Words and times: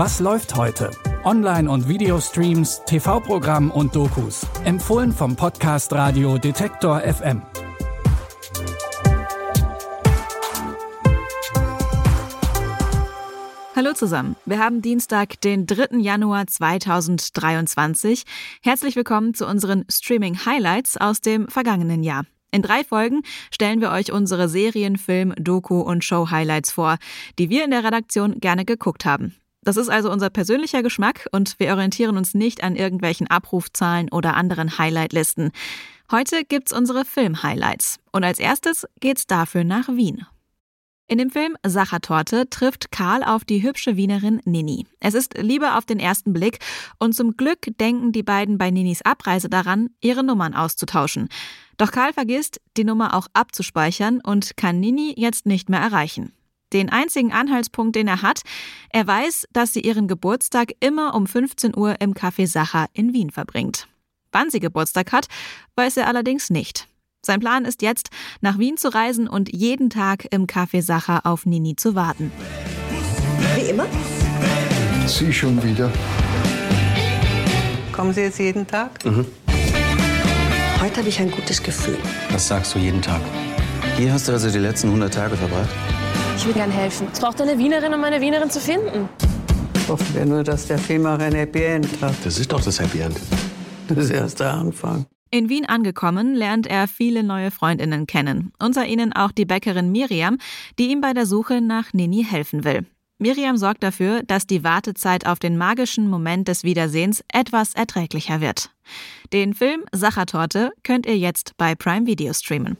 Was 0.00 0.20
läuft 0.20 0.54
heute? 0.54 0.92
Online- 1.24 1.68
und 1.68 1.88
Videostreams, 1.88 2.82
TV-Programm 2.86 3.72
und 3.72 3.96
Dokus. 3.96 4.46
Empfohlen 4.62 5.10
vom 5.10 5.34
Podcast 5.34 5.92
Radio 5.92 6.38
Detektor 6.38 7.00
FM. 7.00 7.42
Hallo 13.74 13.92
zusammen. 13.94 14.36
Wir 14.46 14.60
haben 14.60 14.82
Dienstag, 14.82 15.40
den 15.40 15.66
3. 15.66 15.98
Januar 15.98 16.46
2023. 16.46 18.22
Herzlich 18.62 18.94
willkommen 18.94 19.34
zu 19.34 19.48
unseren 19.48 19.84
Streaming 19.90 20.46
Highlights 20.46 20.96
aus 20.96 21.20
dem 21.22 21.48
vergangenen 21.48 22.04
Jahr. 22.04 22.24
In 22.52 22.62
drei 22.62 22.84
Folgen 22.84 23.22
stellen 23.50 23.80
wir 23.80 23.90
euch 23.90 24.12
unsere 24.12 24.48
Serien, 24.48 24.96
Film, 24.96 25.34
Doku 25.36 25.80
und 25.80 26.04
Show-Highlights 26.04 26.70
vor, 26.70 26.98
die 27.40 27.50
wir 27.50 27.64
in 27.64 27.72
der 27.72 27.82
Redaktion 27.82 28.38
gerne 28.38 28.64
geguckt 28.64 29.04
haben. 29.04 29.34
Das 29.68 29.76
ist 29.76 29.90
also 29.90 30.10
unser 30.10 30.30
persönlicher 30.30 30.82
Geschmack 30.82 31.26
und 31.30 31.60
wir 31.60 31.70
orientieren 31.72 32.16
uns 32.16 32.32
nicht 32.32 32.64
an 32.64 32.74
irgendwelchen 32.74 33.26
Abrufzahlen 33.26 34.10
oder 34.10 34.34
anderen 34.34 34.78
Highlight-Listen. 34.78 35.50
Heute 36.10 36.46
gibt's 36.46 36.72
unsere 36.72 37.04
Film-Highlights. 37.04 37.98
Und 38.10 38.24
als 38.24 38.38
erstes 38.38 38.86
geht's 39.00 39.26
dafür 39.26 39.64
nach 39.64 39.88
Wien. 39.88 40.24
In 41.06 41.18
dem 41.18 41.28
Film 41.28 41.54
Sachertorte 41.66 42.48
trifft 42.48 42.90
Karl 42.92 43.22
auf 43.22 43.44
die 43.44 43.62
hübsche 43.62 43.98
Wienerin 43.98 44.40
Nini. 44.46 44.86
Es 45.00 45.12
ist 45.12 45.36
Liebe 45.36 45.74
auf 45.76 45.84
den 45.84 46.00
ersten 46.00 46.32
Blick 46.32 46.60
und 46.98 47.14
zum 47.14 47.36
Glück 47.36 47.68
denken 47.78 48.12
die 48.12 48.22
beiden 48.22 48.56
bei 48.56 48.70
Ninis 48.70 49.02
Abreise 49.02 49.50
daran, 49.50 49.90
ihre 50.00 50.24
Nummern 50.24 50.54
auszutauschen. 50.54 51.28
Doch 51.76 51.92
Karl 51.92 52.14
vergisst, 52.14 52.58
die 52.78 52.84
Nummer 52.84 53.12
auch 53.14 53.26
abzuspeichern 53.34 54.22
und 54.22 54.56
kann 54.56 54.80
Nini 54.80 55.12
jetzt 55.18 55.44
nicht 55.44 55.68
mehr 55.68 55.80
erreichen. 55.80 56.32
Den 56.72 56.90
einzigen 56.90 57.32
Anhaltspunkt, 57.32 57.96
den 57.96 58.08
er 58.08 58.22
hat, 58.22 58.42
er 58.90 59.06
weiß, 59.06 59.46
dass 59.52 59.72
sie 59.72 59.80
ihren 59.80 60.08
Geburtstag 60.08 60.72
immer 60.80 61.14
um 61.14 61.26
15 61.26 61.76
Uhr 61.76 62.00
im 62.00 62.14
Café 62.14 62.46
Sacher 62.46 62.86
in 62.92 63.12
Wien 63.12 63.30
verbringt. 63.30 63.88
Wann 64.32 64.50
sie 64.50 64.60
Geburtstag 64.60 65.12
hat, 65.12 65.28
weiß 65.76 65.96
er 65.96 66.06
allerdings 66.06 66.50
nicht. 66.50 66.86
Sein 67.24 67.40
Plan 67.40 67.64
ist 67.64 67.82
jetzt, 67.82 68.10
nach 68.40 68.58
Wien 68.58 68.76
zu 68.76 68.94
reisen 68.94 69.28
und 69.28 69.52
jeden 69.52 69.90
Tag 69.90 70.26
im 70.30 70.46
Café 70.46 70.82
Sacher 70.82 71.26
auf 71.26 71.46
Nini 71.46 71.74
zu 71.76 71.94
warten. 71.94 72.30
Wie 73.56 73.70
immer? 73.70 73.86
Sie 75.06 75.32
schon 75.32 75.62
wieder. 75.62 75.90
Kommen 77.92 78.12
Sie 78.12 78.20
jetzt 78.20 78.38
jeden 78.38 78.66
Tag? 78.66 79.04
Mhm. 79.04 79.26
Heute 80.80 80.98
habe 80.98 81.08
ich 81.08 81.18
ein 81.18 81.30
gutes 81.30 81.60
Gefühl. 81.60 81.98
Das 82.30 82.46
sagst 82.46 82.74
du 82.74 82.78
jeden 82.78 83.02
Tag. 83.02 83.20
Hier 83.96 84.12
hast 84.12 84.28
du 84.28 84.32
also 84.32 84.48
die 84.48 84.58
letzten 84.58 84.86
100 84.88 85.12
Tage 85.12 85.36
verbracht? 85.36 85.68
Ich 86.38 86.46
will 86.46 86.52
gern 86.52 86.70
helfen. 86.70 87.08
Es 87.12 87.18
braucht 87.18 87.42
eine 87.42 87.58
Wienerin, 87.58 87.92
um 87.92 88.04
eine 88.04 88.20
Wienerin 88.20 88.48
zu 88.48 88.60
finden. 88.60 89.08
Hoffen 89.88 90.14
wir 90.14 90.24
nur, 90.24 90.44
dass 90.44 90.68
der 90.68 90.78
Film 90.78 91.04
auch 91.04 91.18
ein 91.18 91.34
Happy 91.34 91.64
End 91.64 91.88
hat. 92.00 92.14
Das 92.22 92.38
ist 92.38 92.52
doch 92.52 92.60
das 92.60 92.78
Happy 92.78 93.00
End. 93.00 93.16
Das 93.88 93.98
ist 93.98 94.10
erst 94.10 94.38
der 94.38 94.54
Anfang. 94.54 95.06
In 95.32 95.48
Wien 95.48 95.66
angekommen, 95.66 96.36
lernt 96.36 96.68
er 96.68 96.86
viele 96.86 97.24
neue 97.24 97.50
Freundinnen 97.50 98.06
kennen. 98.06 98.52
Unter 98.60 98.86
ihnen 98.86 99.12
auch 99.12 99.32
die 99.32 99.46
Bäckerin 99.46 99.90
Miriam, 99.90 100.38
die 100.78 100.92
ihm 100.92 101.00
bei 101.00 101.12
der 101.12 101.26
Suche 101.26 101.60
nach 101.60 101.92
Nini 101.92 102.24
helfen 102.24 102.62
will. 102.62 102.86
Miriam 103.18 103.56
sorgt 103.56 103.82
dafür, 103.82 104.22
dass 104.22 104.46
die 104.46 104.62
Wartezeit 104.62 105.26
auf 105.26 105.40
den 105.40 105.58
magischen 105.58 106.08
Moment 106.08 106.46
des 106.46 106.62
Wiedersehens 106.62 107.24
etwas 107.32 107.74
erträglicher 107.74 108.40
wird. 108.40 108.70
Den 109.32 109.54
Film 109.54 109.82
Sachertorte 109.90 110.70
könnt 110.84 111.04
ihr 111.04 111.18
jetzt 111.18 111.56
bei 111.56 111.74
Prime 111.74 112.06
Video 112.06 112.32
streamen. 112.32 112.76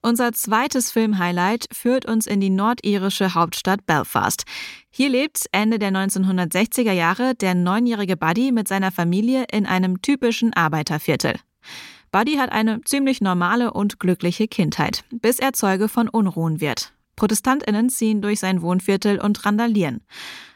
Unser 0.00 0.32
zweites 0.32 0.92
Filmhighlight 0.92 1.66
führt 1.72 2.06
uns 2.06 2.26
in 2.28 2.40
die 2.40 2.50
nordirische 2.50 3.34
Hauptstadt 3.34 3.84
Belfast. 3.84 4.44
Hier 4.90 5.08
lebt 5.08 5.46
Ende 5.50 5.80
der 5.80 5.90
1960er 5.90 6.92
Jahre 6.92 7.34
der 7.34 7.54
neunjährige 7.54 8.16
Buddy 8.16 8.52
mit 8.52 8.68
seiner 8.68 8.92
Familie 8.92 9.46
in 9.50 9.66
einem 9.66 10.00
typischen 10.00 10.52
Arbeiterviertel. 10.52 11.34
Buddy 12.12 12.36
hat 12.36 12.52
eine 12.52 12.80
ziemlich 12.84 13.20
normale 13.20 13.72
und 13.72 13.98
glückliche 13.98 14.46
Kindheit, 14.46 15.04
bis 15.10 15.40
er 15.40 15.52
Zeuge 15.52 15.88
von 15.88 16.08
Unruhen 16.08 16.60
wird. 16.60 16.92
Protestantinnen 17.16 17.90
ziehen 17.90 18.22
durch 18.22 18.38
sein 18.38 18.62
Wohnviertel 18.62 19.20
und 19.20 19.44
randalieren. 19.44 20.02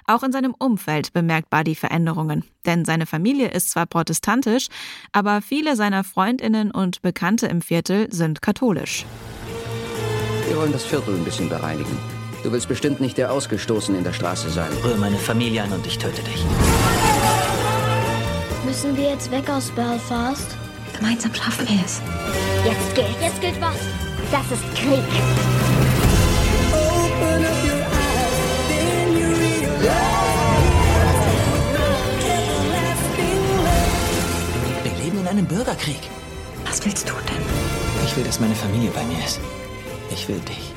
Auch 0.06 0.22
in 0.22 0.30
seinem 0.30 0.54
Umfeld 0.56 1.12
bemerkt 1.12 1.50
Buddy 1.50 1.74
Veränderungen, 1.74 2.44
denn 2.64 2.84
seine 2.84 3.06
Familie 3.06 3.48
ist 3.48 3.70
zwar 3.70 3.86
protestantisch, 3.86 4.68
aber 5.10 5.42
viele 5.42 5.74
seiner 5.74 6.04
Freundinnen 6.04 6.70
und 6.70 7.02
Bekannte 7.02 7.48
im 7.48 7.60
Viertel 7.60 8.12
sind 8.12 8.40
katholisch. 8.40 9.04
Wir 10.52 10.58
wollen 10.58 10.72
das 10.72 10.84
Viertel 10.84 11.14
ein 11.14 11.24
bisschen 11.24 11.48
bereinigen. 11.48 11.98
Du 12.42 12.52
willst 12.52 12.68
bestimmt 12.68 13.00
nicht 13.00 13.16
der 13.16 13.32
Ausgestoßen 13.32 13.94
in 13.94 14.04
der 14.04 14.12
Straße 14.12 14.50
sein. 14.50 14.70
Rühr 14.84 14.98
meine 14.98 15.16
Familie 15.16 15.62
an 15.62 15.72
und 15.72 15.86
ich 15.86 15.96
töte 15.96 16.20
dich. 16.22 16.44
Müssen 18.66 18.94
wir 18.94 19.12
jetzt 19.12 19.30
weg 19.30 19.48
aus 19.48 19.70
Belfast? 19.70 20.54
Gemeinsam 20.94 21.32
schaffen 21.32 21.66
wir 21.66 21.82
es. 21.82 22.02
Jetzt 22.66 22.94
gilt. 22.94 23.16
Jetzt 23.22 23.40
gilt 23.40 23.58
was? 23.62 23.76
Das 24.30 24.42
ist 24.52 24.62
Krieg. 24.74 25.02
Wir 34.82 35.02
leben 35.02 35.18
in 35.18 35.28
einem 35.28 35.46
Bürgerkrieg. 35.46 36.10
Was 36.66 36.84
willst 36.84 37.08
du 37.08 37.14
denn? 37.14 37.42
Ich 38.04 38.14
will, 38.14 38.24
dass 38.24 38.38
meine 38.38 38.54
Familie 38.54 38.90
bei 38.90 39.02
mir 39.04 39.24
ist. 39.24 39.40
Ich 40.12 40.28
will 40.28 40.40
dich. 40.40 40.72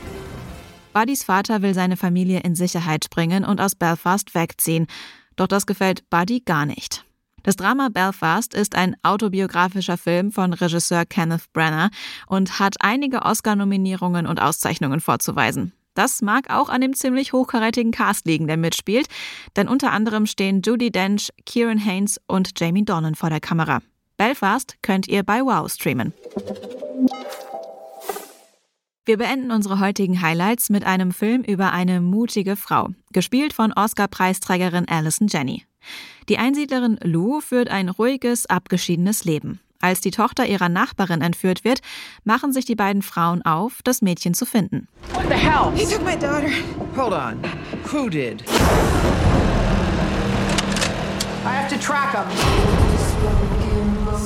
Buddys 0.93 1.23
Vater 1.23 1.61
will 1.61 1.73
seine 1.73 1.97
Familie 1.97 2.39
in 2.39 2.55
Sicherheit 2.55 3.09
bringen 3.09 3.43
und 3.43 3.59
aus 3.59 3.75
Belfast 3.75 4.33
wegziehen. 4.33 4.87
Doch 5.35 5.47
das 5.47 5.65
gefällt 5.65 6.09
Buddy 6.09 6.39
gar 6.39 6.65
nicht. 6.65 7.03
Das 7.43 7.57
Drama 7.57 7.89
Belfast 7.89 8.53
ist 8.53 8.75
ein 8.75 8.95
autobiografischer 9.03 9.97
Film 9.97 10.31
von 10.31 10.53
Regisseur 10.53 11.05
Kenneth 11.05 11.51
Branagh 11.53 11.91
und 12.27 12.59
hat 12.59 12.75
einige 12.79 13.23
Oscar-Nominierungen 13.23 14.25
und 14.25 14.41
Auszeichnungen 14.41 15.01
vorzuweisen. 15.01 15.73
Das 15.95 16.21
mag 16.21 16.49
auch 16.49 16.69
an 16.69 16.81
dem 16.81 16.93
ziemlich 16.93 17.33
hochkarätigen 17.33 17.91
Cast 17.91 18.25
liegen, 18.25 18.47
der 18.47 18.57
mitspielt, 18.57 19.07
denn 19.55 19.67
unter 19.67 19.91
anderem 19.91 20.25
stehen 20.25 20.61
Judy 20.61 20.91
Dench, 20.91 21.29
Kieran 21.45 21.77
Haynes 21.77 22.19
und 22.27 22.59
Jamie 22.59 22.83
Dornan 22.83 23.15
vor 23.15 23.29
der 23.29 23.41
Kamera. 23.41 23.81
Belfast 24.17 24.77
könnt 24.81 25.07
ihr 25.07 25.23
bei 25.23 25.41
Wow 25.41 25.71
streamen. 25.71 26.13
Wir 29.07 29.19
beenden 29.19 29.51
unsere 29.51 29.79
heutigen 29.79 30.19
Highlights 30.23 30.71
mit 30.71 30.83
einem 30.83 31.11
Film 31.11 31.43
über 31.43 31.71
eine 31.71 32.01
mutige 32.01 32.55
Frau, 32.55 32.89
gespielt 33.13 33.53
von 33.53 33.71
Oscar-Preisträgerin 33.71 34.87
Alison 34.87 35.27
Jenny. 35.27 35.63
Die 36.27 36.39
Einsiedlerin 36.39 36.97
Lou 37.03 37.39
führt 37.39 37.69
ein 37.69 37.89
ruhiges, 37.89 38.47
abgeschiedenes 38.47 39.23
Leben. 39.23 39.59
Als 39.79 40.01
die 40.01 40.09
Tochter 40.09 40.47
ihrer 40.47 40.69
Nachbarin 40.69 41.21
entführt 41.21 41.63
wird, 41.63 41.81
machen 42.23 42.51
sich 42.51 42.65
die 42.65 42.73
beiden 42.73 43.03
Frauen 43.03 43.43
auf, 43.43 43.81
das 43.83 44.01
Mädchen 44.01 44.33
zu 44.33 44.47
finden. 44.47 44.87
What 45.13 45.25
the 45.27 45.35
hell? 45.35 45.71
He 45.75 45.85
took 45.85 46.03
my 46.03 46.17
daughter. 46.17 46.49
Hold 46.97 47.13
on. 47.13 47.39
Who 47.91 48.09
did? 48.09 48.43
I 51.43 51.49
have 51.49 51.69
to 51.69 51.77
track 51.79 52.15
him. 52.15 52.25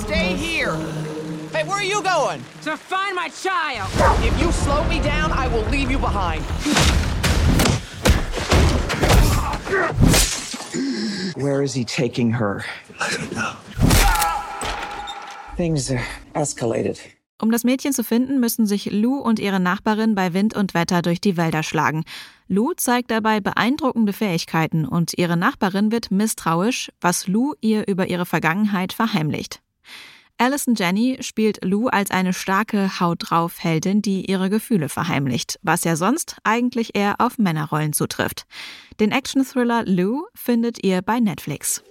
Stay 0.06 0.38
here. 0.38 0.78
Hey, 1.51 1.63
where 1.63 1.77
are 1.77 1.83
you 1.83 2.03
going? 2.03 2.43
To 2.61 2.77
find 2.77 3.15
my 3.15 3.27
child. 3.29 3.89
If 4.23 4.39
you 4.39 4.51
slow 4.51 4.83
me 4.83 4.99
down, 4.99 5.31
I 5.31 5.47
will 5.47 5.65
leave 5.71 5.89
you 5.89 5.97
behind. 5.97 6.43
Where 11.35 11.63
is 11.63 11.73
he 11.73 11.83
taking 11.83 12.31
her? 12.33 12.63
I 12.99 13.09
don't 13.09 13.31
know. 13.33 13.53
Things 15.57 15.89
uh, 15.89 15.97
escalated. 16.35 16.99
Um 17.41 17.51
das 17.51 17.63
Mädchen 17.63 17.93
zu 17.93 18.03
finden, 18.03 18.39
müssen 18.39 18.67
sich 18.67 18.91
Lou 18.91 19.17
und 19.17 19.39
ihre 19.39 19.59
Nachbarin 19.59 20.13
bei 20.13 20.34
Wind 20.34 20.55
und 20.55 20.75
Wetter 20.75 21.02
durch 21.02 21.19
die 21.19 21.35
Wälder 21.35 21.63
schlagen. 21.63 22.03
Lou 22.47 22.73
zeigt 22.75 23.09
dabei 23.09 23.40
beeindruckende 23.40 24.13
Fähigkeiten 24.13 24.85
und 24.85 25.17
ihre 25.17 25.35
Nachbarin 25.37 25.91
wird 25.91 26.11
misstrauisch, 26.11 26.91
was 27.02 27.28
Lou 27.28 27.53
ihr 27.59 27.87
über 27.87 28.07
ihre 28.07 28.28
Vergangenheit 28.28 28.93
verheimlicht. 28.93 29.61
Alison 30.41 30.74
Jenny 30.74 31.18
spielt 31.20 31.66
Lou 31.66 31.90
als 31.90 32.12
eine 32.12 32.32
starke 32.32 33.02
Haut 33.02 33.30
drauf 33.30 33.62
Heldin, 33.62 34.02
die 34.02 34.32
ihre 34.32 34.50
Gefühle 34.50 34.88
verheimlicht, 34.88 35.59
was 35.64 35.84
ja 35.84 35.97
sonst 35.97 36.38
eigentlich 36.46 36.96
eher 36.96 37.16
auf 37.20 37.38
Männerrollen 37.38 37.91
zutrifft. 37.91 38.46
Den 39.02 39.12
Action-Thriller 39.12 39.84
Lou 39.86 40.24
findet 40.34 40.82
ihr 40.82 41.02
bei 41.02 41.20
Netflix. 41.20 41.84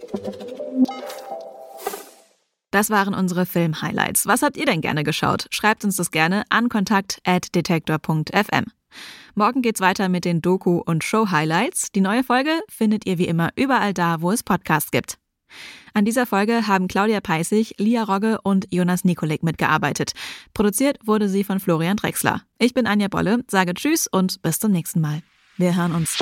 Das 2.71 2.89
waren 2.89 3.13
unsere 3.13 3.45
Film-Highlights. 3.45 4.27
Was 4.27 4.41
habt 4.41 4.57
ihr 4.57 4.65
denn 4.65 4.81
gerne 4.81 5.05
geschaut? 5.05 5.47
Schreibt 5.51 5.85
uns 5.85 5.97
das 5.97 6.11
gerne 6.11 6.45
an 6.49 6.71
kontakt.detektor.fm. 6.71 8.65
Morgen 9.35 9.61
geht's 9.61 9.81
weiter 9.81 10.09
mit 10.09 10.25
den 10.25 10.41
Doku- 10.41 10.83
und 10.83 11.05
Show-Highlights. 11.05 11.93
Die 11.93 12.01
neue 12.01 12.25
Folge 12.25 12.61
findet 12.71 13.07
ihr 13.07 13.19
wie 13.19 13.29
immer 13.29 13.51
überall 13.57 13.93
da, 13.93 14.23
wo 14.23 14.31
es 14.31 14.43
Podcasts 14.43 14.91
gibt. 14.91 15.19
An 15.95 16.05
dieser 16.05 16.27
Folge 16.27 16.67
haben 16.67 16.89
Claudia 16.89 17.21
Peissig, 17.21 17.75
Lia 17.79 18.03
Rogge 18.05 18.41
und 18.43 18.67
Jonas 18.71 19.05
Nikolik 19.05 19.43
mitgearbeitet. 19.43 20.13
Produziert 20.55 20.99
wurde 21.05 21.29
sie 21.29 21.45
von 21.45 21.61
Florian 21.61 21.97
Drexler. 21.97 22.43
Ich 22.59 22.75
bin 22.75 22.87
Anja 22.87 23.09
Bolle, 23.09 23.45
sage 23.49 23.75
Tschüss 23.75 24.07
und 24.07 24.43
bis 24.43 24.59
zum 24.59 24.73
nächsten 24.73 25.01
Mal. 25.01 25.23
Wir 25.57 25.77
hören 25.77 25.95
uns. 25.95 26.19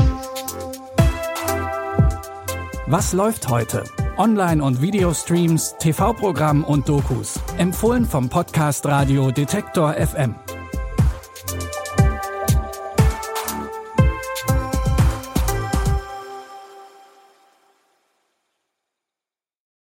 Was 2.86 3.12
läuft 3.12 3.48
heute? 3.48 3.84
Online- 4.16 4.62
und 4.62 4.80
Videostreams, 4.80 5.74
TV-Programm 5.78 6.64
und 6.64 6.88
Dokus. 6.88 7.40
Empfohlen 7.58 8.06
vom 8.06 8.28
Podcast 8.28 8.86
Radio 8.86 9.30
Detektor 9.30 9.94
FM. 9.94 10.36